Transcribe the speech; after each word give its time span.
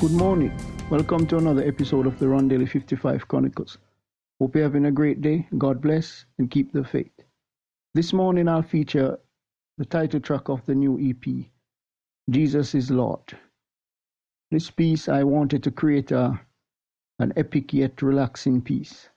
Good 0.00 0.12
morning. 0.12 0.50
Welcome 0.88 1.26
to 1.26 1.36
another 1.36 1.62
episode 1.62 2.06
of 2.06 2.18
the 2.18 2.26
Ron 2.26 2.48
Daily 2.48 2.64
55 2.64 3.28
Chronicles. 3.28 3.76
Hope 4.40 4.54
you're 4.54 4.64
having 4.64 4.86
a 4.86 4.90
great 4.90 5.20
day. 5.20 5.46
God 5.58 5.82
bless 5.82 6.24
and 6.38 6.50
keep 6.50 6.72
the 6.72 6.82
faith. 6.82 7.12
This 7.92 8.14
morning 8.14 8.48
I'll 8.48 8.62
feature 8.62 9.18
the 9.76 9.84
title 9.84 10.18
track 10.18 10.48
of 10.48 10.64
the 10.64 10.74
new 10.74 10.98
EP, 10.98 11.44
Jesus 12.30 12.74
is 12.74 12.90
Lord. 12.90 13.36
This 14.50 14.70
piece 14.70 15.06
I 15.06 15.22
wanted 15.22 15.62
to 15.64 15.70
create 15.70 16.12
a, 16.12 16.40
an 17.18 17.34
epic 17.36 17.74
yet 17.74 18.00
relaxing 18.00 18.62
piece 18.62 19.10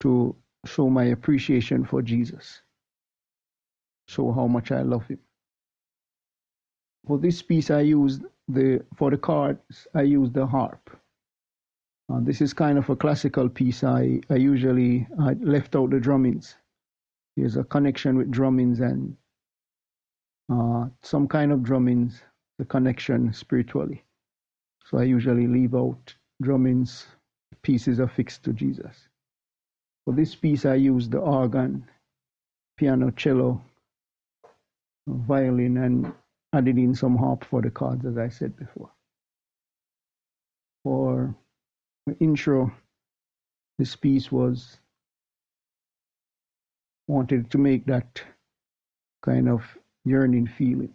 to 0.00 0.34
show 0.64 0.88
my 0.88 1.04
appreciation 1.04 1.84
for 1.84 2.00
Jesus, 2.00 2.62
show 4.08 4.32
how 4.32 4.46
much 4.46 4.72
I 4.72 4.80
love 4.80 5.06
him. 5.06 5.18
For 7.06 7.18
this 7.18 7.42
piece 7.42 7.70
I 7.70 7.80
used 7.80 8.22
the 8.54 8.84
for 8.96 9.10
the 9.10 9.16
chords 9.16 9.86
I 9.94 10.02
use 10.02 10.30
the 10.30 10.46
harp. 10.46 10.90
Uh, 12.12 12.20
this 12.20 12.40
is 12.40 12.52
kind 12.52 12.78
of 12.78 12.90
a 12.90 12.96
classical 12.96 13.48
piece. 13.48 13.84
I, 13.84 14.20
I 14.28 14.36
usually 14.36 15.06
I 15.20 15.32
left 15.34 15.76
out 15.76 15.90
the 15.90 16.00
drummings. 16.00 16.54
There's 17.36 17.56
a 17.56 17.64
connection 17.64 18.16
with 18.18 18.30
drummings 18.30 18.80
and 18.80 19.16
uh, 20.52 20.88
some 21.02 21.26
kind 21.28 21.52
of 21.52 21.60
drummings, 21.60 22.20
the 22.58 22.64
connection 22.64 23.32
spiritually. 23.32 24.04
So 24.84 24.98
I 24.98 25.04
usually 25.04 25.46
leave 25.46 25.74
out 25.74 26.14
drummings, 26.42 27.06
pieces 27.62 27.98
affixed 27.98 28.42
to 28.44 28.52
Jesus. 28.52 29.08
For 30.04 30.12
this 30.12 30.34
piece, 30.34 30.66
I 30.66 30.74
use 30.74 31.08
the 31.08 31.18
organ, 31.20 31.88
piano, 32.76 33.10
cello, 33.12 33.62
violin, 35.06 35.78
and 35.78 36.12
added 36.52 36.78
in 36.78 36.94
some 36.94 37.16
harp 37.16 37.44
for 37.44 37.62
the 37.62 37.70
chords, 37.70 38.06
as 38.06 38.18
I 38.18 38.28
said 38.28 38.56
before. 38.56 38.90
For 40.84 41.34
intro, 42.20 42.72
this 43.78 43.96
piece 43.96 44.32
was 44.32 44.78
wanted 47.08 47.50
to 47.50 47.58
make 47.58 47.86
that 47.86 48.22
kind 49.22 49.48
of 49.48 49.62
yearning 50.04 50.46
feeling. 50.46 50.94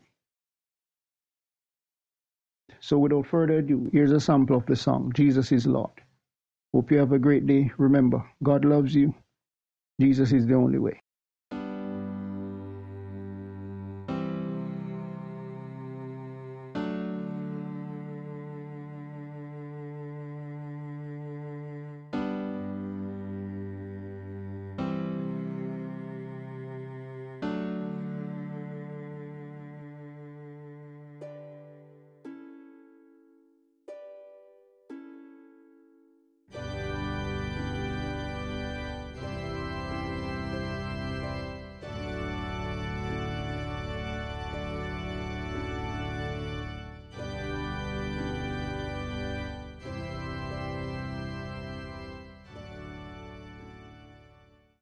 So 2.82 2.98
without 3.00 3.28
further 3.28 3.60
ado, 3.60 3.90
here's 3.94 4.12
a 4.12 4.20
sample 4.20 4.58
of 4.58 4.66
the 4.68 4.76
song, 4.76 5.12
Jesus 5.16 5.52
is 5.52 5.68
Lord. 5.68 5.92
Hope 6.74 6.92
you 6.92 7.00
have 7.00 7.14
a 7.14 7.20
great 7.20 7.48
day. 7.48 7.72
Remember, 7.78 8.24
God 8.44 8.66
loves 8.66 8.96
you. 8.96 9.14
Jesus 10.02 10.32
is 10.34 10.48
the 10.48 10.56
only 10.56 10.80
way. 10.80 11.02